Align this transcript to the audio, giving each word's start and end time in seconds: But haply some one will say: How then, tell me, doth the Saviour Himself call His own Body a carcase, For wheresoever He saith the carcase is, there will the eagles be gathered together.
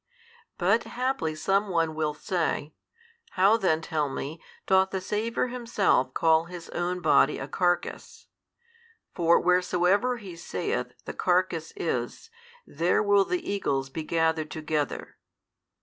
But 0.57 0.85
haply 0.85 1.35
some 1.35 1.69
one 1.69 1.93
will 1.93 2.15
say: 2.15 2.73
How 3.37 3.55
then, 3.55 3.81
tell 3.81 4.09
me, 4.09 4.41
doth 4.65 4.89
the 4.89 4.99
Saviour 4.99 5.49
Himself 5.49 6.15
call 6.15 6.45
His 6.45 6.69
own 6.69 7.01
Body 7.01 7.37
a 7.37 7.47
carcase, 7.47 8.25
For 9.13 9.39
wheresoever 9.39 10.17
He 10.17 10.35
saith 10.35 10.91
the 11.05 11.13
carcase 11.13 11.71
is, 11.75 12.31
there 12.65 13.03
will 13.03 13.25
the 13.25 13.47
eagles 13.47 13.91
be 13.91 14.01
gathered 14.01 14.49
together. 14.49 15.17